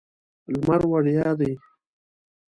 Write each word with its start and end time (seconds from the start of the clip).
لمر 0.51 0.81
وړیا 0.91 1.27
دی. 1.39 1.51